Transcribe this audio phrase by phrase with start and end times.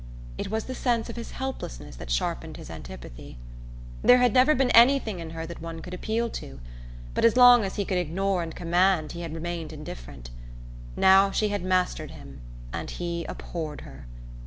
[0.35, 3.37] It was the sense of his helplessness that sharpened his antipathy.
[4.01, 6.59] There had never been anything in her that one could appeal to;
[7.13, 10.31] but as long as he could ignore and command he had remained indifferent.
[10.95, 12.41] Now she had mastered him
[12.73, 14.07] and he abhorred her.